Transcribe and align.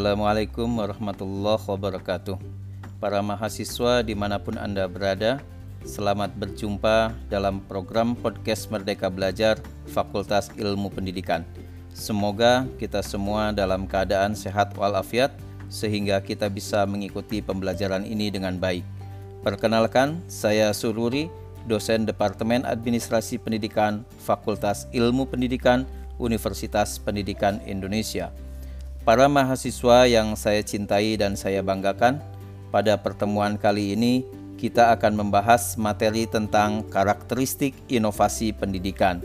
Assalamualaikum 0.00 0.80
warahmatullahi 0.80 1.60
wabarakatuh. 1.60 2.40
Para 3.04 3.20
mahasiswa 3.20 4.00
di 4.00 4.16
mana 4.16 4.40
pun 4.40 4.56
Anda 4.56 4.88
berada 4.88 5.44
Selamat 5.84 6.32
berjumpa 6.40 7.12
dalam 7.28 7.60
program 7.68 8.16
podcast 8.16 8.72
Merdeka 8.72 9.12
Belajar 9.12 9.60
Fakultas 9.92 10.48
Ilmu 10.56 10.88
Pendidikan. 10.88 11.44
Semoga 11.92 12.64
kita 12.80 13.04
semua 13.04 13.52
dalam 13.52 13.84
keadaan 13.84 14.32
sehat 14.32 14.72
walafiat 14.72 15.36
Sehingga 15.68 16.24
kita 16.24 16.48
bisa 16.48 16.80
mengikuti 16.88 17.44
pembelajaran 17.44 18.08
ini 18.08 18.32
dengan 18.32 18.56
baik. 18.56 18.88
Perkenalkan, 19.44 20.24
saya 20.32 20.72
Sururi, 20.72 21.28
dosen 21.68 22.08
Departemen 22.08 22.64
Administrasi 22.64 23.36
Pendidikan 23.36 24.08
Fakultas 24.16 24.88
Ilmu 24.96 25.28
Pendidikan 25.28 25.84
Universitas 26.16 26.96
Pendidikan 26.96 27.60
Indonesia 27.68 28.32
Para 29.10 29.26
mahasiswa 29.26 30.06
yang 30.06 30.38
saya 30.38 30.62
cintai 30.62 31.18
dan 31.18 31.34
saya 31.34 31.66
banggakan, 31.66 32.22
pada 32.70 32.94
pertemuan 32.94 33.58
kali 33.58 33.98
ini 33.98 34.22
kita 34.54 34.94
akan 34.94 35.18
membahas 35.18 35.74
materi 35.74 36.30
tentang 36.30 36.86
karakteristik 36.86 37.74
inovasi 37.90 38.54
pendidikan. 38.54 39.18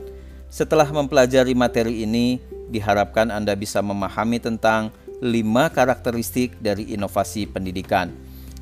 Setelah 0.49 0.89
mempelajari 0.89 1.53
materi 1.53 2.02
ini, 2.02 2.41
diharapkan 2.73 3.30
Anda 3.30 3.53
bisa 3.53 3.85
memahami 3.85 4.41
tentang 4.41 4.89
lima 5.21 5.70
karakteristik 5.70 6.58
dari 6.58 6.89
inovasi 6.89 7.45
pendidikan. 7.45 8.09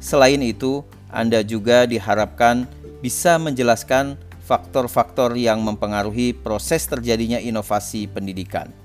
Selain 0.04 0.44
itu, 0.44 0.84
Anda 1.08 1.40
juga 1.40 1.88
diharapkan 1.88 2.68
bisa 3.00 3.40
menjelaskan 3.40 4.20
faktor-faktor 4.44 5.40
yang 5.40 5.64
mempengaruhi 5.64 6.36
proses 6.36 6.84
terjadinya 6.84 7.40
inovasi 7.40 8.12
pendidikan 8.12 8.83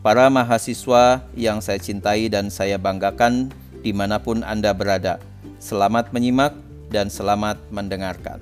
para 0.00 0.32
mahasiswa 0.32 1.28
yang 1.36 1.60
saya 1.60 1.76
cintai 1.76 2.32
dan 2.32 2.48
saya 2.48 2.80
banggakan 2.80 3.52
di 3.84 3.92
mana 3.92 4.16
pun 4.20 4.40
Anda 4.40 4.72
berada. 4.72 5.20
Selamat 5.60 6.08
menyimak 6.16 6.56
dan 6.88 7.12
selamat 7.12 7.60
mendengarkan. 7.68 8.40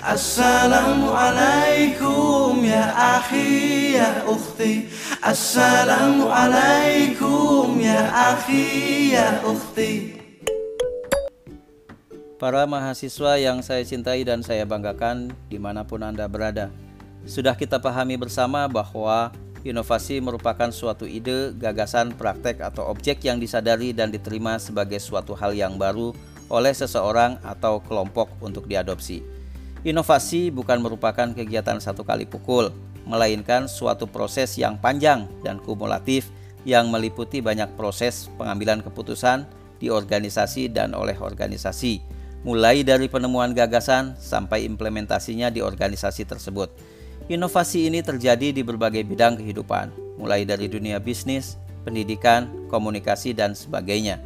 Assalamualaikum 0.00 2.64
ya 2.64 2.88
akhi 3.20 4.00
ya 4.00 4.24
ukhti 4.24 4.88
Assalamualaikum 5.20 7.76
ya 7.76 8.08
akhi 8.32 9.12
ya 9.12 9.44
ukhti 9.44 10.16
Para 12.38 12.62
mahasiswa 12.70 13.34
yang 13.36 13.60
saya 13.60 13.84
cintai 13.84 14.24
dan 14.24 14.40
saya 14.46 14.64
banggakan 14.64 15.36
di 15.50 15.58
mana 15.60 15.84
pun 15.84 16.00
Anda 16.06 16.28
berada 16.30 16.70
Sudah 17.26 17.58
kita 17.58 17.82
pahami 17.82 18.14
bersama 18.16 18.68
bahwa 18.70 19.34
Inovasi 19.66 20.22
merupakan 20.22 20.70
suatu 20.70 21.02
ide, 21.02 21.50
gagasan, 21.58 22.14
praktek, 22.14 22.62
atau 22.62 22.86
objek 22.86 23.26
yang 23.26 23.42
disadari 23.42 23.90
dan 23.90 24.14
diterima 24.14 24.62
sebagai 24.62 25.02
suatu 25.02 25.34
hal 25.34 25.50
yang 25.50 25.74
baru 25.74 26.14
oleh 26.46 26.70
seseorang 26.70 27.42
atau 27.42 27.82
kelompok 27.82 28.30
untuk 28.38 28.70
diadopsi. 28.70 29.20
Inovasi 29.82 30.54
bukan 30.54 30.78
merupakan 30.78 31.30
kegiatan 31.34 31.78
satu 31.82 32.06
kali 32.06 32.26
pukul, 32.26 32.70
melainkan 33.02 33.66
suatu 33.66 34.06
proses 34.06 34.54
yang 34.58 34.78
panjang 34.78 35.26
dan 35.42 35.58
kumulatif 35.58 36.30
yang 36.66 36.90
meliputi 36.90 37.40
banyak 37.40 37.70
proses 37.78 38.28
pengambilan 38.36 38.82
keputusan 38.82 39.46
di 39.78 39.88
organisasi 39.88 40.70
dan 40.70 40.92
oleh 40.92 41.14
organisasi, 41.16 42.02
mulai 42.42 42.82
dari 42.82 43.06
penemuan 43.06 43.54
gagasan 43.54 44.18
sampai 44.18 44.66
implementasinya 44.66 45.50
di 45.50 45.62
organisasi 45.62 46.26
tersebut. 46.26 46.97
Inovasi 47.28 47.84
ini 47.84 48.00
terjadi 48.00 48.56
di 48.56 48.64
berbagai 48.64 49.04
bidang 49.04 49.36
kehidupan, 49.36 49.92
mulai 50.16 50.48
dari 50.48 50.64
dunia 50.64 50.96
bisnis, 50.96 51.60
pendidikan, 51.84 52.48
komunikasi, 52.72 53.36
dan 53.36 53.52
sebagainya. 53.52 54.16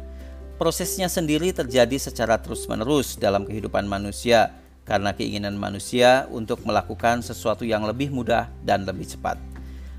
Prosesnya 0.55 1.11
sendiri 1.11 1.51
terjadi 1.51 1.99
secara 1.99 2.39
terus-menerus 2.39 3.19
dalam 3.19 3.43
kehidupan 3.43 3.83
manusia 3.91 4.55
karena 4.87 5.11
keinginan 5.11 5.59
manusia 5.59 6.31
untuk 6.31 6.63
melakukan 6.63 7.19
sesuatu 7.19 7.67
yang 7.67 7.83
lebih 7.83 8.07
mudah 8.07 8.47
dan 8.63 8.87
lebih 8.87 9.03
cepat. 9.03 9.35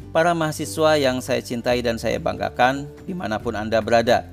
Para 0.09 0.33
mahasiswa 0.33 0.97
yang 0.97 1.21
saya 1.21 1.45
cintai 1.45 1.84
dan 1.84 2.01
saya 2.01 2.17
banggakan, 2.17 2.89
di 3.05 3.12
mana 3.12 3.37
pun 3.37 3.53
Anda 3.53 3.84
berada, 3.84 4.25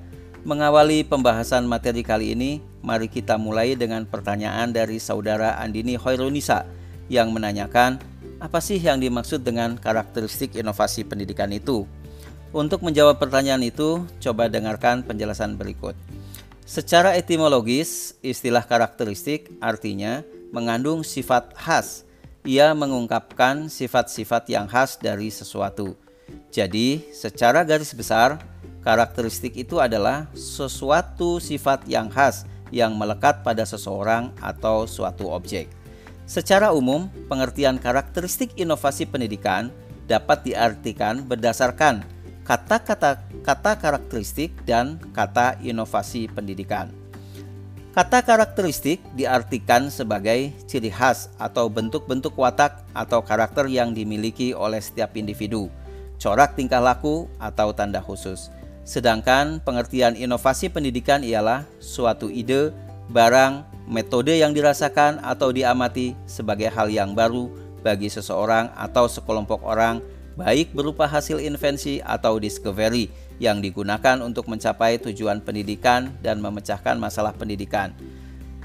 mengawali 0.47 1.03
pembahasan 1.03 1.67
materi 1.67 2.07
kali 2.07 2.39
ini, 2.39 2.63
mari 2.79 3.11
kita 3.11 3.35
mulai 3.35 3.75
dengan 3.75 4.07
pertanyaan 4.07 4.71
dari 4.71 4.95
saudara 4.95 5.59
Andini 5.59 5.99
Hoirunisa 5.99 6.63
yang 7.11 7.35
menanyakan, 7.35 8.10
apa 8.41 8.57
sih 8.57 8.81
yang 8.81 8.97
dimaksud 8.97 9.45
dengan 9.45 9.77
karakteristik 9.77 10.57
inovasi 10.57 11.05
pendidikan 11.05 11.53
itu? 11.53 11.85
Untuk 12.51 12.81
menjawab 12.81 13.21
pertanyaan 13.21 13.61
itu, 13.61 14.03
coba 14.17 14.49
dengarkan 14.49 15.05
penjelasan 15.05 15.55
berikut. 15.55 15.93
Secara 16.65 17.13
etimologis, 17.13 18.17
istilah 18.25 18.65
karakteristik 18.65 19.53
artinya 19.61 20.25
mengandung 20.49 21.05
sifat 21.05 21.53
khas. 21.53 22.03
Ia 22.41 22.73
mengungkapkan 22.73 23.69
sifat-sifat 23.69 24.49
yang 24.49 24.65
khas 24.65 24.97
dari 24.97 25.29
sesuatu. 25.29 25.93
Jadi, 26.49 27.13
secara 27.13 27.61
garis 27.61 27.93
besar, 27.93 28.41
karakteristik 28.81 29.53
itu 29.53 29.77
adalah 29.77 30.25
sesuatu 30.33 31.37
sifat 31.37 31.85
yang 31.85 32.09
khas 32.09 32.49
yang 32.73 32.97
melekat 32.97 33.45
pada 33.45 33.61
seseorang 33.63 34.33
atau 34.41 34.89
suatu 34.89 35.29
objek. 35.29 35.80
Secara 36.25 36.71
umum, 36.71 37.11
pengertian 37.27 37.75
karakteristik 37.81 38.55
inovasi 38.55 39.03
pendidikan 39.09 39.73
dapat 40.07 40.43
diartikan 40.47 41.23
berdasarkan 41.23 42.03
kata-kata 42.43 43.21
kata 43.47 43.71
karakteristik 43.79 44.51
dan 44.67 44.99
kata 45.15 45.55
inovasi 45.63 46.27
pendidikan. 46.27 46.91
Kata 47.91 48.23
karakteristik 48.23 49.03
diartikan 49.19 49.91
sebagai 49.91 50.55
ciri 50.63 50.87
khas 50.87 51.27
atau 51.35 51.67
bentuk-bentuk 51.67 52.31
watak 52.39 52.79
atau 52.95 53.19
karakter 53.19 53.67
yang 53.67 53.91
dimiliki 53.91 54.55
oleh 54.55 54.79
setiap 54.79 55.19
individu, 55.19 55.67
corak 56.15 56.55
tingkah 56.55 56.79
laku 56.79 57.27
atau 57.35 57.75
tanda 57.75 57.99
khusus. 57.99 58.47
Sedangkan 58.87 59.59
pengertian 59.59 60.15
inovasi 60.15 60.71
pendidikan 60.71 61.19
ialah 61.19 61.67
suatu 61.83 62.31
ide, 62.31 62.71
barang, 63.11 63.67
metode 63.91 64.39
yang 64.39 64.55
dirasakan 64.55 65.19
atau 65.19 65.51
diamati 65.51 66.15
sebagai 66.23 66.71
hal 66.71 66.87
yang 66.87 67.11
baru 67.11 67.51
bagi 67.83 68.07
seseorang 68.07 68.71
atau 68.79 69.11
sekelompok 69.11 69.59
orang, 69.67 69.99
baik 70.39 70.71
berupa 70.71 71.03
hasil 71.03 71.43
invensi 71.43 71.99
atau 71.99 72.39
discovery 72.39 73.11
yang 73.43 73.59
digunakan 73.59 74.23
untuk 74.23 74.47
mencapai 74.47 74.95
tujuan 75.03 75.43
pendidikan 75.43 76.15
dan 76.23 76.39
memecahkan 76.39 76.95
masalah 76.95 77.35
pendidikan. 77.35 77.91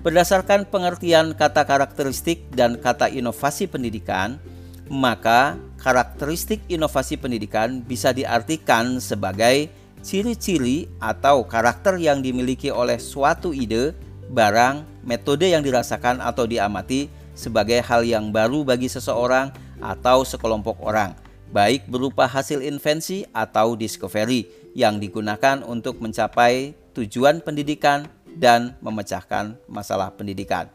Berdasarkan 0.07 0.71
pengertian 0.71 1.35
kata 1.35 1.67
karakteristik 1.67 2.47
dan 2.55 2.79
kata 2.79 3.11
inovasi 3.11 3.67
pendidikan, 3.67 4.39
maka 4.87 5.59
karakteristik 5.83 6.63
inovasi 6.71 7.19
pendidikan 7.19 7.83
bisa 7.83 8.15
diartikan 8.15 9.03
sebagai 9.03 9.67
ciri-ciri 10.07 10.87
atau 11.03 11.43
karakter 11.43 11.99
yang 11.99 12.23
dimiliki 12.23 12.71
oleh 12.71 13.03
suatu 13.03 13.51
ide, 13.51 13.91
barang, 14.31 15.05
metode 15.07 15.51
yang 15.51 15.63
dirasakan 15.63 16.19
atau 16.23 16.47
diamati 16.49 17.11
sebagai 17.37 17.79
hal 17.85 18.03
yang 18.03 18.33
baru 18.33 18.65
bagi 18.65 18.89
seseorang 18.89 19.53
atau 19.79 20.25
sekelompok 20.25 20.81
orang, 20.81 21.13
baik 21.53 21.85
berupa 21.87 22.25
hasil 22.25 22.65
invensi 22.65 23.29
atau 23.31 23.77
discovery 23.77 24.49
yang 24.73 24.97
digunakan 24.97 25.61
untuk 25.63 26.01
mencapai 26.01 26.73
tujuan 26.97 27.45
pendidikan 27.45 28.09
dan 28.37 28.77
memecahkan 28.81 29.57
masalah 29.69 30.13
pendidikan. 30.13 30.69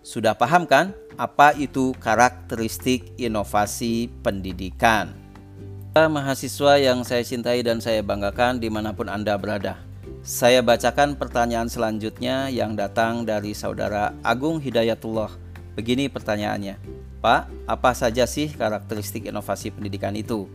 Sudah 0.00 0.32
paham 0.32 0.64
kan 0.64 0.96
apa 1.20 1.52
itu 1.56 1.92
karakteristik 2.00 3.16
inovasi 3.20 4.08
pendidikan? 4.24 5.12
Mahasiswa 5.96 6.76
yang 6.76 7.08
saya 7.08 7.24
cintai 7.24 7.64
dan 7.64 7.80
saya 7.80 8.04
banggakan 8.04 8.60
di 8.60 8.68
mana 8.68 8.92
pun 8.92 9.08
Anda 9.08 9.40
berada. 9.40 9.85
Saya 10.26 10.58
bacakan 10.58 11.14
pertanyaan 11.14 11.70
selanjutnya 11.70 12.50
yang 12.50 12.74
datang 12.74 13.22
dari 13.22 13.54
saudara 13.54 14.10
Agung 14.26 14.58
Hidayatullah. 14.58 15.30
Begini 15.78 16.10
pertanyaannya, 16.10 16.82
Pak, 17.22 17.46
apa 17.70 17.94
saja 17.94 18.26
sih 18.26 18.50
karakteristik 18.50 19.30
inovasi 19.30 19.70
pendidikan 19.70 20.18
itu? 20.18 20.50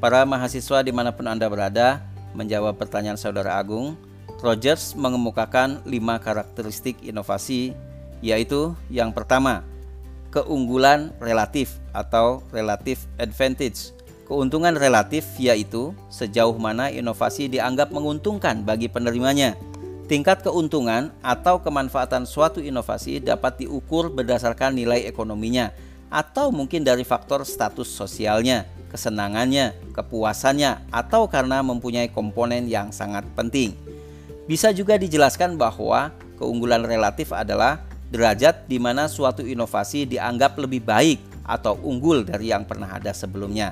Para 0.00 0.24
mahasiswa 0.24 0.80
di 0.80 0.88
mana 0.88 1.12
pun 1.12 1.28
Anda 1.28 1.52
berada, 1.52 2.00
menjawab 2.32 2.80
pertanyaan 2.80 3.20
saudara 3.20 3.60
Agung, 3.60 3.92
Rogers 4.40 4.96
mengemukakan 4.96 5.84
lima 5.84 6.16
karakteristik 6.16 6.96
inovasi, 7.04 7.76
yaitu 8.24 8.72
yang 8.88 9.12
pertama, 9.12 9.68
keunggulan 10.32 11.12
relatif 11.20 11.76
atau 11.92 12.40
relative 12.56 13.04
advantage 13.20 13.92
Keuntungan 14.30 14.78
relatif 14.78 15.26
yaitu 15.42 15.90
sejauh 16.06 16.54
mana 16.54 16.86
inovasi 16.86 17.50
dianggap 17.50 17.90
menguntungkan 17.90 18.62
bagi 18.62 18.86
penerimanya. 18.86 19.58
Tingkat 20.06 20.46
keuntungan 20.46 21.10
atau 21.18 21.58
kemanfaatan 21.58 22.30
suatu 22.30 22.62
inovasi 22.62 23.18
dapat 23.18 23.66
diukur 23.66 24.06
berdasarkan 24.06 24.78
nilai 24.78 25.02
ekonominya 25.10 25.74
atau 26.14 26.54
mungkin 26.54 26.86
dari 26.86 27.02
faktor 27.02 27.42
status 27.42 27.90
sosialnya. 27.90 28.70
kesenangannya, 28.90 29.94
kepuasannya, 29.94 30.90
atau 30.90 31.30
karena 31.30 31.62
mempunyai 31.62 32.10
komponen 32.10 32.66
yang 32.66 32.90
sangat 32.90 33.22
penting. 33.38 33.70
Bisa 34.50 34.74
juga 34.74 34.98
dijelaskan 34.98 35.54
bahwa 35.54 36.10
keunggulan 36.42 36.82
relatif 36.82 37.30
adalah 37.30 37.86
derajat 38.10 38.66
di 38.66 38.82
mana 38.82 39.06
suatu 39.06 39.46
inovasi 39.46 40.10
dianggap 40.10 40.58
lebih 40.58 40.82
baik 40.82 41.22
atau 41.46 41.78
unggul 41.86 42.26
dari 42.26 42.50
yang 42.50 42.66
pernah 42.66 42.90
ada 42.90 43.14
sebelumnya. 43.14 43.70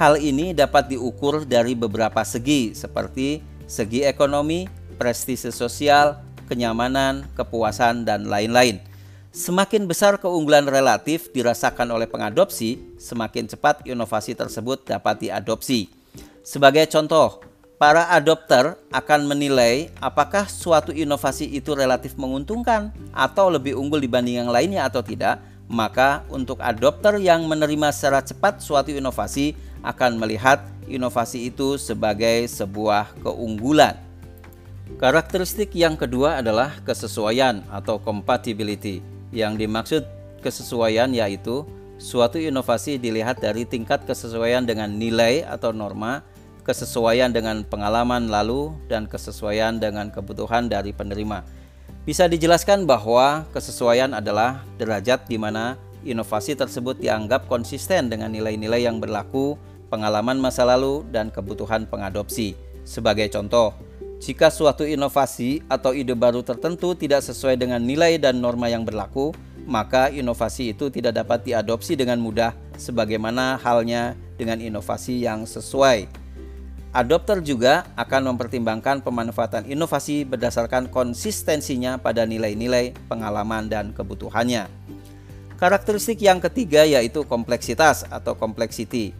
Hal 0.00 0.16
ini 0.16 0.56
dapat 0.56 0.88
diukur 0.88 1.44
dari 1.44 1.76
beberapa 1.76 2.24
segi 2.24 2.72
seperti 2.72 3.44
segi 3.68 4.00
ekonomi, 4.00 4.64
prestise 4.96 5.52
sosial, 5.52 6.16
kenyamanan, 6.48 7.28
kepuasan, 7.36 8.08
dan 8.08 8.24
lain-lain. 8.24 8.80
Semakin 9.28 9.84
besar 9.84 10.16
keunggulan 10.16 10.64
relatif 10.64 11.28
dirasakan 11.36 11.92
oleh 11.92 12.08
pengadopsi, 12.08 12.80
semakin 12.96 13.44
cepat 13.44 13.84
inovasi 13.84 14.32
tersebut 14.32 14.88
dapat 14.88 15.20
diadopsi. 15.28 15.92
Sebagai 16.40 16.88
contoh, 16.88 17.44
para 17.76 18.08
adopter 18.08 18.80
akan 18.96 19.28
menilai 19.28 19.92
apakah 20.00 20.48
suatu 20.48 20.96
inovasi 20.96 21.44
itu 21.44 21.76
relatif 21.76 22.16
menguntungkan 22.16 22.88
atau 23.12 23.52
lebih 23.52 23.76
unggul 23.76 24.00
dibanding 24.00 24.40
yang 24.40 24.48
lainnya 24.48 24.88
atau 24.88 25.04
tidak. 25.04 25.44
Maka, 25.70 26.26
untuk 26.32 26.58
adopter 26.64 27.20
yang 27.22 27.46
menerima 27.46 27.94
secara 27.94 28.24
cepat 28.26 28.58
suatu 28.58 28.90
inovasi 28.90 29.69
akan 29.80 30.20
melihat 30.20 30.64
inovasi 30.90 31.48
itu 31.48 31.80
sebagai 31.80 32.44
sebuah 32.50 33.14
keunggulan. 33.22 33.96
Karakteristik 34.98 35.72
yang 35.78 35.94
kedua 35.94 36.42
adalah 36.42 36.76
kesesuaian 36.82 37.62
atau 37.70 38.02
compatibility. 38.02 39.00
Yang 39.30 39.52
dimaksud 39.62 40.02
kesesuaian 40.42 41.08
yaitu 41.14 41.62
suatu 42.00 42.40
inovasi 42.40 42.98
dilihat 42.98 43.38
dari 43.38 43.62
tingkat 43.62 44.02
kesesuaian 44.08 44.66
dengan 44.66 44.90
nilai 44.90 45.46
atau 45.46 45.70
norma, 45.70 46.26
kesesuaian 46.66 47.30
dengan 47.30 47.62
pengalaman 47.62 48.26
lalu, 48.26 48.74
dan 48.90 49.06
kesesuaian 49.06 49.78
dengan 49.78 50.10
kebutuhan 50.10 50.66
dari 50.66 50.90
penerima. 50.90 51.46
Bisa 52.02 52.26
dijelaskan 52.26 52.88
bahwa 52.88 53.46
kesesuaian 53.54 54.16
adalah 54.16 54.64
derajat 54.80 55.28
di 55.28 55.36
mana 55.36 55.76
inovasi 56.02 56.56
tersebut 56.56 56.96
dianggap 56.96 57.44
konsisten 57.46 58.08
dengan 58.08 58.32
nilai-nilai 58.32 58.88
yang 58.88 58.98
berlaku, 58.98 59.60
pengalaman 59.90 60.38
masa 60.38 60.62
lalu, 60.62 61.02
dan 61.10 61.28
kebutuhan 61.28 61.84
pengadopsi. 61.90 62.54
Sebagai 62.86 63.26
contoh, 63.28 63.74
jika 64.22 64.48
suatu 64.48 64.86
inovasi 64.86 65.64
atau 65.66 65.90
ide 65.90 66.14
baru 66.14 66.46
tertentu 66.46 66.94
tidak 66.94 67.26
sesuai 67.26 67.58
dengan 67.58 67.82
nilai 67.82 68.16
dan 68.16 68.38
norma 68.38 68.70
yang 68.70 68.86
berlaku, 68.86 69.34
maka 69.66 70.08
inovasi 70.08 70.72
itu 70.72 70.88
tidak 70.88 71.20
dapat 71.20 71.42
diadopsi 71.44 71.98
dengan 71.98 72.22
mudah, 72.22 72.54
sebagaimana 72.78 73.60
halnya 73.60 74.16
dengan 74.40 74.62
inovasi 74.62 75.24
yang 75.24 75.44
sesuai. 75.44 76.08
Adopter 76.90 77.38
juga 77.38 77.86
akan 77.94 78.34
mempertimbangkan 78.34 78.98
pemanfaatan 78.98 79.62
inovasi 79.70 80.26
berdasarkan 80.26 80.90
konsistensinya 80.90 82.02
pada 82.02 82.26
nilai-nilai, 82.26 82.98
pengalaman, 83.06 83.70
dan 83.70 83.94
kebutuhannya. 83.94 84.66
Karakteristik 85.54 86.18
yang 86.18 86.42
ketiga 86.42 86.82
yaitu 86.82 87.22
kompleksitas 87.22 88.08
atau 88.10 88.34
complexity. 88.34 89.14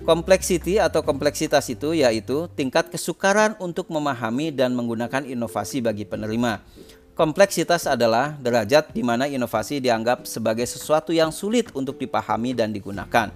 Kompleksiti 0.00 0.80
atau 0.80 1.04
kompleksitas 1.04 1.68
itu 1.68 1.92
yaitu 1.92 2.48
tingkat 2.56 2.88
kesukaran 2.88 3.52
untuk 3.60 3.92
memahami 3.92 4.48
dan 4.48 4.72
menggunakan 4.72 5.28
inovasi 5.28 5.84
bagi 5.84 6.08
penerima. 6.08 6.64
Kompleksitas 7.12 7.84
adalah 7.84 8.32
derajat 8.40 8.96
di 8.96 9.04
mana 9.04 9.28
inovasi 9.28 9.76
dianggap 9.76 10.24
sebagai 10.24 10.64
sesuatu 10.64 11.12
yang 11.12 11.28
sulit 11.28 11.68
untuk 11.76 12.00
dipahami 12.00 12.56
dan 12.56 12.72
digunakan. 12.72 13.28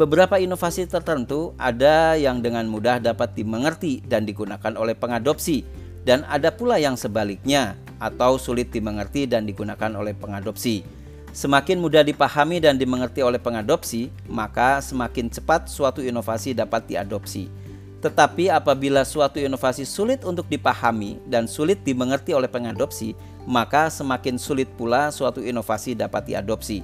Beberapa 0.00 0.40
inovasi 0.40 0.88
tertentu 0.88 1.52
ada 1.60 2.16
yang 2.16 2.40
dengan 2.40 2.64
mudah 2.64 2.96
dapat 2.96 3.36
dimengerti 3.36 4.00
dan 4.00 4.24
digunakan 4.24 4.72
oleh 4.80 4.96
pengadopsi, 4.96 5.68
dan 6.08 6.24
ada 6.32 6.48
pula 6.48 6.80
yang 6.80 6.96
sebaliknya 6.96 7.76
atau 8.00 8.40
sulit 8.40 8.72
dimengerti 8.72 9.28
dan 9.28 9.44
digunakan 9.44 9.92
oleh 9.92 10.16
pengadopsi. 10.16 10.99
Semakin 11.30 11.78
mudah 11.78 12.02
dipahami 12.02 12.58
dan 12.58 12.74
dimengerti 12.74 13.22
oleh 13.22 13.38
pengadopsi, 13.38 14.10
maka 14.26 14.82
semakin 14.82 15.30
cepat 15.30 15.70
suatu 15.70 16.02
inovasi 16.02 16.58
dapat 16.58 16.90
diadopsi. 16.90 17.46
Tetapi 18.00 18.50
apabila 18.50 19.06
suatu 19.06 19.38
inovasi 19.38 19.86
sulit 19.86 20.24
untuk 20.26 20.48
dipahami 20.50 21.22
dan 21.28 21.46
sulit 21.46 21.84
dimengerti 21.86 22.34
oleh 22.34 22.48
pengadopsi, 22.48 23.14
maka 23.46 23.92
semakin 23.92 24.40
sulit 24.40 24.66
pula 24.74 25.12
suatu 25.14 25.38
inovasi 25.38 25.94
dapat 25.94 26.26
diadopsi. 26.34 26.82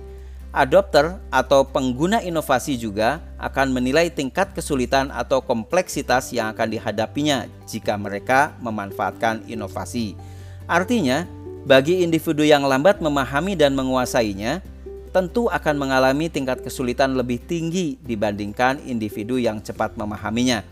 Adopter 0.55 1.21
atau 1.29 1.67
pengguna 1.67 2.23
inovasi 2.23 2.79
juga 2.79 3.21
akan 3.37 3.75
menilai 3.77 4.09
tingkat 4.09 4.55
kesulitan 4.55 5.11
atau 5.13 5.43
kompleksitas 5.43 6.33
yang 6.33 6.55
akan 6.55 6.71
dihadapinya 6.71 7.45
jika 7.67 7.99
mereka 7.99 8.55
memanfaatkan 8.63 9.45
inovasi. 9.51 10.17
Artinya, 10.65 11.29
bagi 11.67 12.07
individu 12.07 12.47
yang 12.47 12.63
lambat 12.63 13.03
memahami 13.03 13.59
dan 13.59 13.75
menguasainya, 13.75 14.63
tentu 15.11 15.51
akan 15.51 15.75
mengalami 15.75 16.31
tingkat 16.31 16.63
kesulitan 16.63 17.19
lebih 17.19 17.43
tinggi 17.43 17.99
dibandingkan 18.07 18.79
individu 18.87 19.35
yang 19.35 19.59
cepat 19.59 19.99
memahaminya. 19.99 20.63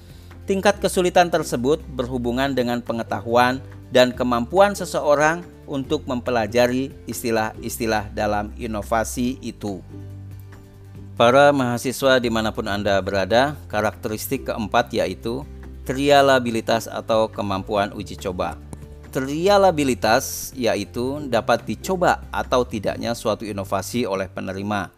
Tingkat 0.46 0.78
kesulitan 0.78 1.34
tersebut 1.34 1.82
berhubungan 1.98 2.54
dengan 2.54 2.78
pengetahuan 2.78 3.58
dan 3.90 4.14
kemampuan 4.14 4.78
seseorang 4.78 5.42
untuk 5.66 6.06
mempelajari 6.06 6.94
istilah-istilah 7.10 8.14
dalam 8.14 8.54
inovasi 8.54 9.42
itu. 9.42 9.82
Para 11.18 11.50
mahasiswa 11.50 12.22
di 12.22 12.30
mana 12.30 12.54
pun 12.54 12.70
Anda 12.70 13.02
berada, 13.02 13.58
karakteristik 13.66 14.46
keempat 14.46 14.94
yaitu 14.94 15.42
trialabilitas 15.82 16.86
atau 16.86 17.26
kemampuan 17.26 17.90
uji 17.96 18.14
coba. 18.14 18.54
Trialabilitas 19.14 20.50
yaitu 20.58 21.22
dapat 21.30 21.62
dicoba 21.62 22.26
atau 22.34 22.66
tidaknya 22.66 23.14
suatu 23.14 23.46
inovasi 23.46 24.10
oleh 24.10 24.26
penerima. 24.26 24.90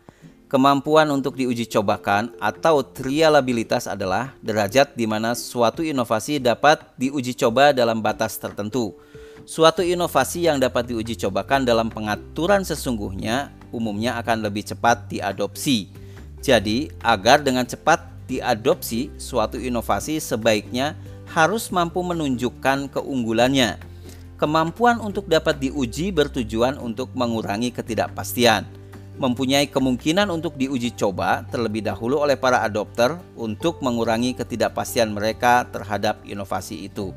Kemampuan 0.48 1.04
untuk 1.12 1.36
diuji 1.36 1.68
cobakan 1.68 2.32
atau 2.40 2.80
trialabilitas 2.80 3.84
adalah 3.84 4.32
derajat 4.40 4.96
di 4.96 5.04
mana 5.04 5.36
suatu 5.36 5.84
inovasi 5.84 6.40
dapat 6.40 6.80
diuji 6.96 7.36
coba 7.36 7.76
dalam 7.76 8.00
batas 8.00 8.40
tertentu. 8.40 8.96
Suatu 9.44 9.84
inovasi 9.84 10.48
yang 10.48 10.56
dapat 10.64 10.88
diuji 10.88 11.12
cobakan 11.20 11.68
dalam 11.68 11.92
pengaturan 11.92 12.64
sesungguhnya 12.64 13.52
umumnya 13.68 14.16
akan 14.16 14.48
lebih 14.48 14.64
cepat 14.64 15.12
diadopsi. 15.12 15.92
Jadi, 16.40 16.88
agar 17.04 17.44
dengan 17.44 17.68
cepat 17.68 18.00
diadopsi, 18.32 19.12
suatu 19.20 19.60
inovasi 19.60 20.24
sebaiknya 20.24 20.96
harus 21.36 21.68
mampu 21.68 22.00
menunjukkan 22.00 22.96
keunggulannya 22.96 23.95
Kemampuan 24.36 25.00
untuk 25.00 25.32
dapat 25.32 25.56
diuji 25.56 26.12
bertujuan 26.12 26.76
untuk 26.76 27.08
mengurangi 27.16 27.72
ketidakpastian. 27.72 28.68
Mempunyai 29.16 29.64
kemungkinan 29.64 30.28
untuk 30.28 30.60
diuji 30.60 30.92
coba 30.92 31.40
terlebih 31.48 31.80
dahulu 31.80 32.20
oleh 32.20 32.36
para 32.36 32.60
adopter 32.60 33.16
untuk 33.32 33.80
mengurangi 33.80 34.36
ketidakpastian 34.36 35.08
mereka 35.08 35.64
terhadap 35.72 36.20
inovasi 36.28 36.84
itu. 36.84 37.16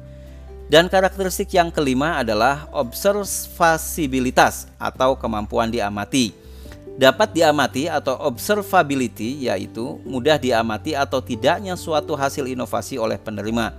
Dan 0.72 0.88
karakteristik 0.88 1.52
yang 1.52 1.76
kelima 1.76 2.24
adalah 2.24 2.72
observasibilitas 2.72 4.72
atau 4.80 5.20
kemampuan 5.20 5.68
diamati. 5.68 6.32
Dapat 6.96 7.36
diamati 7.36 7.92
atau 7.92 8.16
observability 8.16 9.44
yaitu 9.44 10.00
mudah 10.08 10.40
diamati 10.40 10.96
atau 10.96 11.20
tidaknya 11.20 11.76
suatu 11.76 12.16
hasil 12.16 12.48
inovasi 12.48 12.96
oleh 12.96 13.20
penerima 13.20 13.76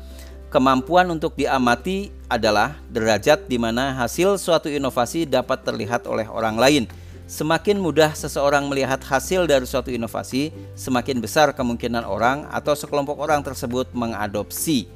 Kemampuan 0.50 1.06
untuk 1.14 1.38
diamati 1.38 2.10
adalah 2.26 2.74
derajat 2.90 3.46
di 3.46 3.54
mana 3.54 3.94
hasil 3.94 4.34
suatu 4.34 4.66
inovasi 4.66 5.22
dapat 5.22 5.62
terlihat 5.62 6.10
oleh 6.10 6.26
orang 6.26 6.58
lain. 6.58 6.84
Semakin 7.30 7.78
mudah 7.78 8.10
seseorang 8.18 8.66
melihat 8.66 8.98
hasil 8.98 9.46
dari 9.46 9.62
suatu 9.62 9.94
inovasi, 9.94 10.50
semakin 10.74 11.22
besar 11.22 11.54
kemungkinan 11.54 12.02
orang 12.02 12.50
atau 12.50 12.74
sekelompok 12.74 13.22
orang 13.22 13.46
tersebut 13.46 13.94
mengadopsi. 13.94 14.90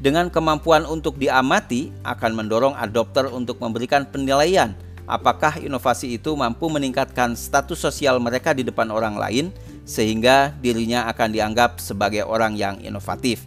Dengan 0.00 0.32
kemampuan 0.32 0.88
untuk 0.88 1.20
diamati 1.20 1.92
akan 2.00 2.32
mendorong 2.32 2.72
adopter 2.80 3.28
untuk 3.28 3.60
memberikan 3.60 4.08
penilaian 4.08 4.72
apakah 5.04 5.60
inovasi 5.60 6.16
itu 6.16 6.32
mampu 6.32 6.72
meningkatkan 6.72 7.36
status 7.36 7.84
sosial 7.84 8.16
mereka 8.16 8.56
di 8.56 8.64
depan 8.64 8.88
orang 8.88 9.20
lain 9.20 9.52
sehingga 9.84 10.56
dirinya 10.64 11.04
akan 11.12 11.36
dianggap 11.36 11.84
sebagai 11.84 12.24
orang 12.24 12.56
yang 12.56 12.80
inovatif. 12.80 13.44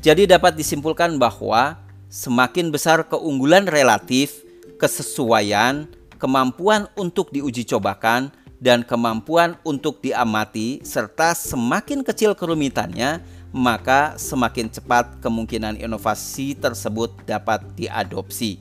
Jadi 0.00 0.24
dapat 0.24 0.56
disimpulkan 0.56 1.20
bahwa 1.20 1.76
semakin 2.08 2.72
besar 2.72 3.04
keunggulan 3.04 3.68
relatif, 3.68 4.40
kesesuaian, 4.80 5.84
kemampuan 6.16 6.88
untuk 6.96 7.28
diuji 7.28 7.68
cobakan, 7.68 8.32
dan 8.60 8.80
kemampuan 8.80 9.60
untuk 9.60 10.00
diamati, 10.00 10.80
serta 10.84 11.36
semakin 11.36 12.00
kecil 12.00 12.32
kerumitannya, 12.32 13.20
maka 13.52 14.16
semakin 14.16 14.72
cepat 14.72 15.20
kemungkinan 15.20 15.76
inovasi 15.76 16.56
tersebut 16.56 17.12
dapat 17.28 17.60
diadopsi. 17.76 18.56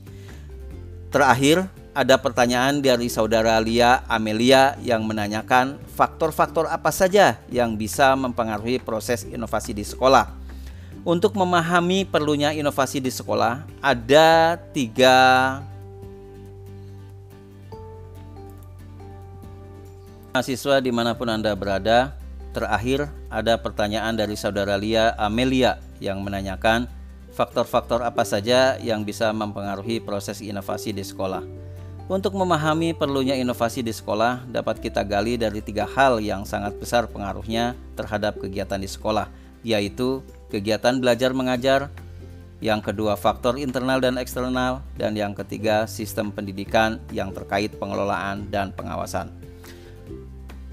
Terakhir, 1.08 1.68
ada 1.96 2.16
pertanyaan 2.20 2.84
dari 2.84 3.08
saudara 3.12 3.60
Lia 3.64 4.04
Amelia 4.12 4.80
yang 4.84 5.04
menanyakan 5.04 5.80
faktor-faktor 5.96 6.68
apa 6.68 6.92
saja 6.92 7.40
yang 7.52 7.76
bisa 7.76 8.16
mempengaruhi 8.16 8.80
proses 8.80 9.28
inovasi 9.28 9.76
di 9.76 9.84
sekolah. 9.84 10.39
Untuk 11.08 11.32
memahami 11.40 12.04
perlunya 12.04 12.52
inovasi 12.52 13.00
di 13.00 13.08
sekolah, 13.08 13.64
ada 13.80 14.60
tiga 14.76 15.60
mahasiswa 20.36 20.84
di 20.84 20.92
mana 20.92 21.16
pun 21.16 21.32
Anda 21.32 21.56
berada. 21.56 22.16
Terakhir, 22.50 23.08
ada 23.30 23.56
pertanyaan 23.62 24.18
dari 24.18 24.34
saudara 24.34 24.74
Lia 24.76 25.14
Amelia 25.16 25.78
yang 26.02 26.20
menanyakan 26.26 26.90
faktor-faktor 27.32 28.02
apa 28.02 28.26
saja 28.26 28.76
yang 28.82 29.06
bisa 29.06 29.30
mempengaruhi 29.32 30.02
proses 30.02 30.42
inovasi 30.42 30.92
di 30.92 31.06
sekolah. 31.06 31.46
Untuk 32.10 32.34
memahami 32.34 32.98
perlunya 32.98 33.38
inovasi 33.38 33.86
di 33.86 33.94
sekolah, 33.94 34.50
dapat 34.50 34.82
kita 34.82 35.06
gali 35.06 35.38
dari 35.38 35.62
tiga 35.62 35.86
hal 35.86 36.18
yang 36.18 36.42
sangat 36.42 36.74
besar 36.82 37.06
pengaruhnya 37.06 37.78
terhadap 37.94 38.42
kegiatan 38.42 38.82
di 38.82 38.90
sekolah, 38.90 39.30
yaitu 39.62 40.26
kegiatan 40.50 40.98
belajar 40.98 41.32
mengajar, 41.32 41.94
yang 42.60 42.84
kedua 42.84 43.16
faktor 43.16 43.56
internal 43.56 44.04
dan 44.04 44.20
eksternal, 44.20 44.84
dan 45.00 45.16
yang 45.16 45.32
ketiga 45.32 45.88
sistem 45.88 46.34
pendidikan 46.34 47.00
yang 47.16 47.32
terkait 47.32 47.72
pengelolaan 47.80 48.50
dan 48.52 48.76
pengawasan. 48.76 49.32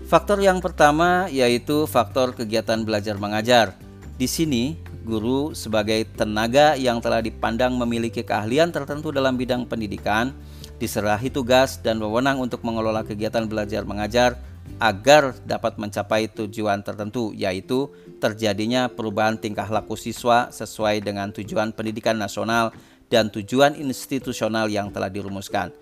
Faktor 0.06 0.38
yang 0.38 0.62
pertama 0.62 1.26
yaitu 1.30 1.86
faktor 1.86 2.34
kegiatan 2.34 2.82
belajar 2.82 3.18
mengajar. 3.18 3.74
Di 4.16 4.30
sini, 4.30 4.78
guru 5.06 5.54
sebagai 5.54 6.06
tenaga 6.14 6.74
yang 6.78 6.98
telah 6.98 7.22
dipandang 7.22 7.74
memiliki 7.74 8.22
keahlian 8.26 8.70
tertentu 8.74 9.10
dalam 9.14 9.38
bidang 9.38 9.66
pendidikan 9.66 10.34
diserahi 10.76 11.32
tugas 11.32 11.80
dan 11.80 11.96
wewenang 11.98 12.36
untuk 12.36 12.60
mengelola 12.62 13.00
kegiatan 13.00 13.48
belajar 13.48 13.82
mengajar 13.86 14.36
agar 14.76 15.32
dapat 15.44 15.80
mencapai 15.80 16.28
tujuan 16.28 16.84
tertentu 16.84 17.32
yaitu 17.32 17.88
terjadinya 18.20 18.92
perubahan 18.92 19.40
tingkah 19.40 19.66
laku 19.68 19.96
siswa 19.96 20.52
sesuai 20.52 21.00
dengan 21.00 21.32
tujuan 21.32 21.72
pendidikan 21.72 22.16
nasional 22.16 22.72
dan 23.08 23.30
tujuan 23.32 23.78
institusional 23.78 24.68
yang 24.68 24.90
telah 24.92 25.08
dirumuskan. 25.08 25.72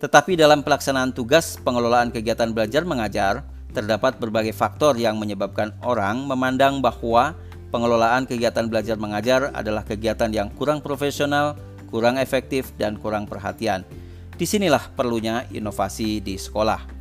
Tetapi 0.00 0.34
dalam 0.34 0.64
pelaksanaan 0.64 1.12
tugas 1.12 1.60
pengelolaan 1.60 2.08
kegiatan 2.08 2.48
belajar 2.50 2.88
mengajar, 2.88 3.44
terdapat 3.70 4.16
berbagai 4.18 4.56
faktor 4.56 4.96
yang 4.96 5.20
menyebabkan 5.20 5.76
orang 5.84 6.24
memandang 6.24 6.80
bahwa 6.80 7.36
pengelolaan 7.70 8.26
kegiatan 8.26 8.66
belajar 8.66 8.96
mengajar 8.98 9.52
adalah 9.54 9.86
kegiatan 9.86 10.32
yang 10.32 10.48
kurang 10.56 10.82
profesional, 10.82 11.54
kurang 11.92 12.18
efektif, 12.18 12.74
dan 12.80 12.98
kurang 12.98 13.28
perhatian. 13.30 13.86
Di 14.34 14.48
sinilah 14.48 14.90
perlunya 14.96 15.44
inovasi 15.52 16.24
di 16.24 16.40
sekolah. 16.40 16.99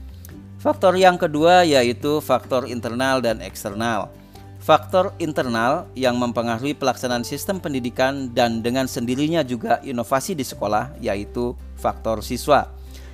Faktor 0.59 0.99
yang 0.99 1.15
kedua 1.15 1.63
yaitu 1.63 2.19
faktor 2.19 2.67
internal 2.67 3.23
dan 3.23 3.39
eksternal. 3.39 4.11
Faktor 4.59 5.15
internal 5.15 5.87
yang 5.95 6.19
mempengaruhi 6.19 6.75
pelaksanaan 6.75 7.23
sistem 7.23 7.63
pendidikan 7.63 8.27
dan 8.35 8.59
dengan 8.59 8.83
sendirinya 8.83 9.39
juga 9.39 9.79
inovasi 9.87 10.35
di 10.35 10.43
sekolah 10.43 10.99
yaitu 10.99 11.55
faktor 11.79 12.19
siswa. 12.19 12.67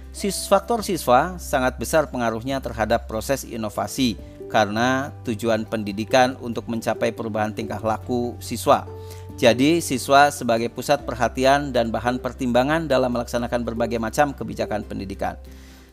Sis 0.09 0.49
faktor 0.49 0.81
siswa 0.81 1.37
sangat 1.37 1.77
besar 1.77 2.09
pengaruhnya 2.09 2.57
terhadap 2.65 3.05
proses 3.05 3.45
inovasi 3.45 4.17
karena 4.49 5.13
tujuan 5.21 5.69
pendidikan 5.69 6.33
untuk 6.41 6.65
mencapai 6.65 7.13
perubahan 7.13 7.53
tingkah 7.53 7.77
laku 7.77 8.33
siswa. 8.41 8.89
Jadi, 9.35 9.83
siswa 9.83 10.31
sebagai 10.31 10.71
pusat 10.71 11.03
perhatian 11.03 11.75
dan 11.75 11.91
bahan 11.91 12.23
pertimbangan 12.23 12.87
dalam 12.87 13.11
melaksanakan 13.11 13.67
berbagai 13.67 13.99
macam 13.99 14.31
kebijakan 14.31 14.87
pendidikan. 14.87 15.35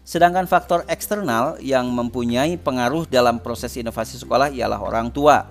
Sedangkan 0.02 0.50
faktor 0.50 0.82
eksternal 0.90 1.62
yang 1.62 1.86
mempunyai 1.86 2.58
pengaruh 2.58 3.06
dalam 3.06 3.38
proses 3.38 3.78
inovasi 3.78 4.18
sekolah 4.18 4.50
ialah 4.50 4.82
orang 4.82 5.14
tua. 5.14 5.46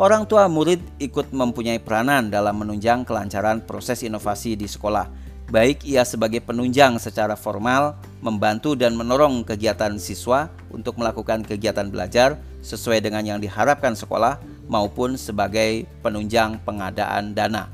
Orang 0.00 0.24
tua 0.24 0.48
murid 0.48 0.80
ikut 0.96 1.30
mempunyai 1.36 1.76
peranan 1.78 2.32
dalam 2.32 2.56
menunjang 2.64 3.04
kelancaran 3.04 3.60
proses 3.60 4.00
inovasi 4.00 4.56
di 4.56 4.64
sekolah. 4.64 5.06
Baik 5.52 5.84
ia 5.84 6.02
sebagai 6.08 6.40
penunjang 6.40 6.96
secara 6.96 7.36
formal, 7.36 8.00
membantu 8.24 8.72
dan 8.72 8.96
menorong 8.96 9.44
kegiatan 9.44 10.00
siswa 10.00 10.48
untuk 10.72 10.96
melakukan 10.96 11.44
kegiatan 11.44 11.84
belajar 11.92 12.40
sesuai 12.64 13.04
dengan 13.04 13.20
yang 13.22 13.38
diharapkan 13.38 13.92
sekolah, 13.92 14.40
maupun 14.64 15.20
sebagai 15.20 15.84
penunjang 16.00 16.56
pengadaan 16.64 17.36
dana. 17.36 17.68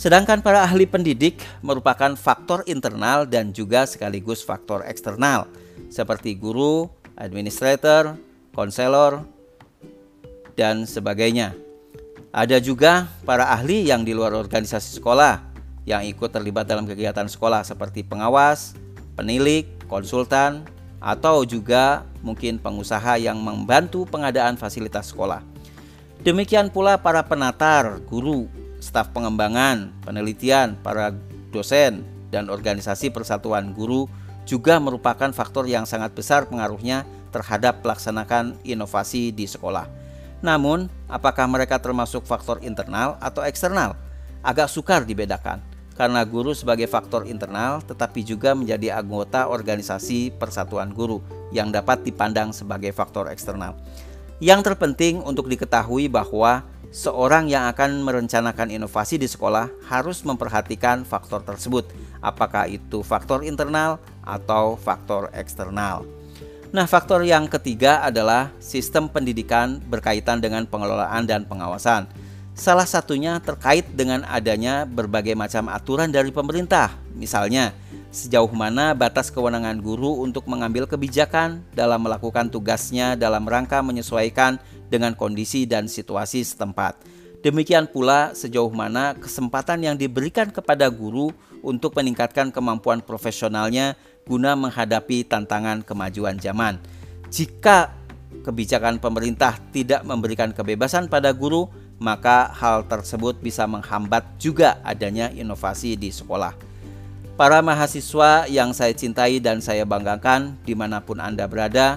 Sedangkan 0.00 0.40
para 0.40 0.64
ahli 0.64 0.88
pendidik 0.88 1.44
merupakan 1.60 2.16
faktor 2.16 2.64
internal 2.64 3.28
dan 3.28 3.52
juga 3.52 3.84
sekaligus 3.84 4.40
faktor 4.40 4.80
eksternal, 4.88 5.44
seperti 5.92 6.40
guru, 6.40 6.88
administrator, 7.20 8.16
konselor, 8.56 9.28
dan 10.56 10.88
sebagainya. 10.88 11.52
Ada 12.32 12.64
juga 12.64 13.12
para 13.28 13.52
ahli 13.52 13.92
yang 13.92 14.00
di 14.00 14.16
luar 14.16 14.32
organisasi 14.32 14.96
sekolah 14.96 15.44
yang 15.84 16.00
ikut 16.08 16.32
terlibat 16.32 16.64
dalam 16.64 16.88
kegiatan 16.88 17.28
sekolah 17.28 17.60
seperti 17.60 18.00
pengawas, 18.00 18.72
penilik, 19.20 19.68
konsultan, 19.84 20.64
atau 20.96 21.44
juga 21.44 22.08
mungkin 22.24 22.56
pengusaha 22.56 23.20
yang 23.20 23.36
membantu 23.36 24.08
pengadaan 24.08 24.56
fasilitas 24.56 25.12
sekolah. 25.12 25.44
Demikian 26.24 26.72
pula 26.72 26.96
para 26.96 27.20
penatar, 27.20 28.00
guru, 28.08 28.48
staf 28.80 29.12
pengembangan, 29.14 29.92
penelitian, 30.02 30.74
para 30.80 31.14
dosen, 31.52 32.02
dan 32.32 32.48
organisasi 32.48 33.12
persatuan 33.14 33.76
guru 33.76 34.08
juga 34.48 34.80
merupakan 34.82 35.30
faktor 35.30 35.68
yang 35.68 35.86
sangat 35.86 36.16
besar 36.16 36.48
pengaruhnya 36.48 37.06
terhadap 37.30 37.84
pelaksanaan 37.84 38.58
inovasi 38.66 39.30
di 39.30 39.46
sekolah. 39.46 39.86
Namun, 40.40 40.88
apakah 41.06 41.44
mereka 41.46 41.76
termasuk 41.78 42.24
faktor 42.24 42.58
internal 42.64 43.20
atau 43.20 43.44
eksternal? 43.44 43.94
Agak 44.40 44.72
sukar 44.72 45.04
dibedakan, 45.04 45.60
karena 46.00 46.24
guru 46.24 46.56
sebagai 46.56 46.88
faktor 46.88 47.28
internal 47.28 47.84
tetapi 47.84 48.24
juga 48.24 48.56
menjadi 48.56 48.96
anggota 48.96 49.52
organisasi 49.52 50.32
persatuan 50.40 50.96
guru 50.96 51.20
yang 51.52 51.68
dapat 51.68 52.00
dipandang 52.00 52.56
sebagai 52.56 52.88
faktor 52.96 53.28
eksternal. 53.28 53.76
Yang 54.40 54.72
terpenting 54.72 55.20
untuk 55.20 55.52
diketahui 55.52 56.08
bahwa 56.08 56.64
seorang 56.90 57.46
yang 57.46 57.70
akan 57.70 58.02
merencanakan 58.02 58.74
inovasi 58.74 59.16
di 59.16 59.30
sekolah 59.30 59.70
harus 59.86 60.26
memperhatikan 60.26 61.06
faktor 61.06 61.46
tersebut, 61.46 61.86
apakah 62.18 62.66
itu 62.66 63.06
faktor 63.06 63.46
internal 63.46 64.02
atau 64.26 64.74
faktor 64.74 65.30
eksternal. 65.30 66.02
Nah, 66.70 66.86
faktor 66.86 67.26
yang 67.26 67.50
ketiga 67.50 68.02
adalah 68.02 68.54
sistem 68.62 69.10
pendidikan 69.10 69.82
berkaitan 69.90 70.38
dengan 70.38 70.62
pengelolaan 70.66 71.26
dan 71.26 71.42
pengawasan. 71.42 72.06
Salah 72.54 72.86
satunya 72.86 73.38
terkait 73.42 73.86
dengan 73.94 74.22
adanya 74.26 74.86
berbagai 74.86 75.34
macam 75.34 75.66
aturan 75.70 76.10
dari 76.10 76.30
pemerintah, 76.30 76.94
misalnya 77.14 77.74
sejauh 78.10 78.50
mana 78.50 78.90
batas 78.90 79.30
kewenangan 79.30 79.78
guru 79.78 80.18
untuk 80.22 80.46
mengambil 80.50 80.86
kebijakan 80.86 81.62
dalam 81.74 82.02
melakukan 82.02 82.50
tugasnya 82.50 83.14
dalam 83.14 83.46
rangka 83.46 83.78
menyesuaikan 83.86 84.58
dengan 84.90 85.14
kondisi 85.14 85.64
dan 85.64 85.86
situasi 85.86 86.42
setempat. 86.42 86.98
Demikian 87.40 87.88
pula 87.88 88.36
sejauh 88.36 88.68
mana 88.68 89.16
kesempatan 89.16 89.80
yang 89.80 89.96
diberikan 89.96 90.52
kepada 90.52 90.92
guru 90.92 91.32
untuk 91.64 91.96
meningkatkan 91.96 92.52
kemampuan 92.52 93.00
profesionalnya 93.00 93.96
guna 94.28 94.52
menghadapi 94.52 95.24
tantangan 95.24 95.80
kemajuan 95.80 96.36
zaman. 96.36 96.76
Jika 97.32 97.96
kebijakan 98.44 99.00
pemerintah 99.00 99.56
tidak 99.72 100.04
memberikan 100.04 100.52
kebebasan 100.52 101.08
pada 101.08 101.32
guru, 101.32 101.70
maka 101.96 102.48
hal 102.52 102.84
tersebut 102.88 103.40
bisa 103.40 103.64
menghambat 103.64 104.24
juga 104.36 104.80
adanya 104.84 105.32
inovasi 105.32 105.96
di 105.96 106.12
sekolah. 106.12 106.52
Para 107.40 107.64
mahasiswa 107.64 108.44
yang 108.52 108.76
saya 108.76 108.92
cintai 108.92 109.40
dan 109.40 109.64
saya 109.64 109.88
banggakan 109.88 110.60
di 110.60 110.76
mana 110.76 111.00
pun 111.00 111.16
Anda 111.24 111.48
berada, 111.48 111.96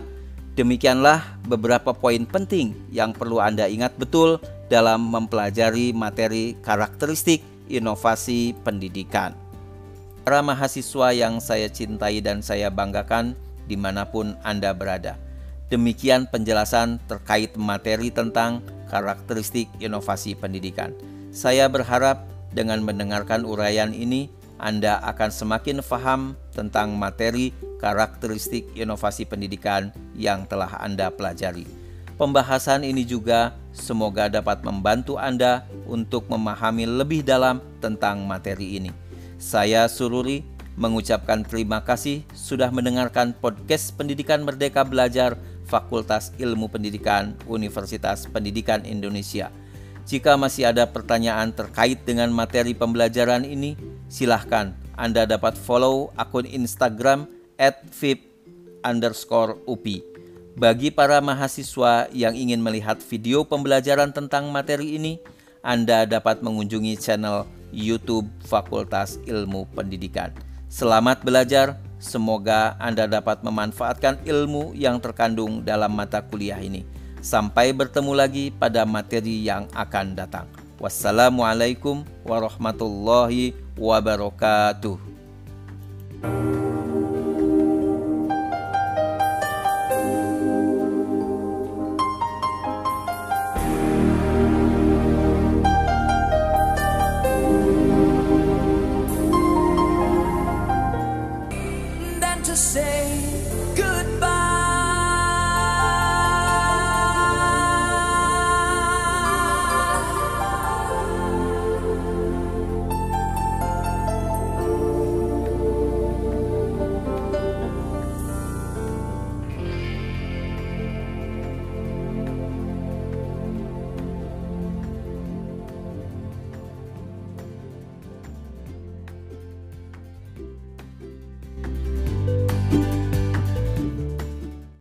demikianlah 0.54 1.42
beberapa 1.50 1.94
poin 1.94 2.26
penting 2.26 2.78
yang 2.94 3.14
perlu 3.14 3.42
Anda 3.42 3.66
ingat 3.66 3.98
betul 3.98 4.38
dalam 4.70 5.10
mempelajari 5.10 5.94
materi 5.94 6.58
karakteristik 6.62 7.42
inovasi 7.70 8.54
pendidikan. 8.62 9.34
Para 10.24 10.40
mahasiswa 10.40 11.12
yang 11.12 11.44
saya 11.44 11.68
cintai 11.68 12.24
dan 12.24 12.40
saya 12.40 12.72
banggakan 12.72 13.36
di 13.68 13.76
mana 13.76 14.08
pun 14.08 14.40
Anda 14.46 14.72
berada. 14.72 15.20
Demikian 15.68 16.30
penjelasan 16.30 17.02
terkait 17.10 17.58
materi 17.58 18.14
tentang 18.14 18.62
karakteristik 18.88 19.68
inovasi 19.82 20.38
pendidikan. 20.38 20.94
Saya 21.34 21.66
berharap 21.66 22.30
dengan 22.54 22.86
mendengarkan 22.86 23.42
uraian 23.42 23.90
ini, 23.90 24.30
anda 24.62 25.02
akan 25.04 25.34
semakin 25.34 25.82
paham 25.82 26.38
tentang 26.56 26.94
materi 26.96 27.52
karakteristik 27.84 28.72
inovasi 28.80 29.28
pendidikan 29.28 29.92
yang 30.16 30.48
telah 30.48 30.80
Anda 30.80 31.12
pelajari. 31.12 31.68
Pembahasan 32.16 32.88
ini 32.88 33.04
juga 33.04 33.52
semoga 33.76 34.32
dapat 34.32 34.64
membantu 34.64 35.20
Anda 35.20 35.68
untuk 35.84 36.32
memahami 36.32 36.88
lebih 36.88 37.28
dalam 37.28 37.60
tentang 37.84 38.24
materi 38.24 38.80
ini. 38.80 38.96
Saya 39.36 39.92
Sururi, 39.92 40.48
mengucapkan 40.80 41.44
terima 41.44 41.84
kasih 41.84 42.24
sudah 42.32 42.72
mendengarkan 42.72 43.36
podcast 43.36 43.92
Pendidikan 44.00 44.48
Merdeka 44.48 44.88
Belajar 44.88 45.36
Fakultas 45.68 46.32
Ilmu 46.40 46.72
Pendidikan 46.72 47.36
Universitas 47.46 48.26
Pendidikan 48.32 48.88
Indonesia. 48.88 49.52
Jika 50.08 50.36
masih 50.40 50.72
ada 50.72 50.88
pertanyaan 50.88 51.52
terkait 51.52 52.08
dengan 52.08 52.32
materi 52.32 52.72
pembelajaran 52.72 53.44
ini, 53.44 53.76
silahkan 54.08 54.72
Anda 54.96 55.28
dapat 55.28 55.60
follow 55.60 56.12
akun 56.16 56.48
Instagram 56.48 57.43
at 57.58 57.82
underscore 58.84 59.58
UPI. 59.66 60.04
Bagi 60.54 60.94
para 60.94 61.18
mahasiswa 61.18 62.06
yang 62.14 62.38
ingin 62.38 62.62
melihat 62.62 63.02
video 63.02 63.42
pembelajaran 63.42 64.14
tentang 64.14 64.54
materi 64.54 65.02
ini, 65.02 65.18
Anda 65.66 66.06
dapat 66.06 66.46
mengunjungi 66.46 66.94
channel 67.02 67.50
YouTube 67.74 68.30
Fakultas 68.46 69.18
Ilmu 69.26 69.66
Pendidikan. 69.74 70.30
Selamat 70.70 71.26
belajar, 71.26 71.82
semoga 71.98 72.78
Anda 72.78 73.10
dapat 73.10 73.42
memanfaatkan 73.42 74.22
ilmu 74.30 74.78
yang 74.78 75.02
terkandung 75.02 75.66
dalam 75.66 75.90
mata 75.98 76.22
kuliah 76.22 76.62
ini. 76.62 76.86
Sampai 77.24 77.74
bertemu 77.74 78.14
lagi 78.14 78.46
pada 78.54 78.86
materi 78.86 79.42
yang 79.42 79.66
akan 79.74 80.14
datang. 80.14 80.46
Wassalamualaikum 80.78 82.06
warahmatullahi 82.28 83.58
wabarakatuh. 83.74 85.00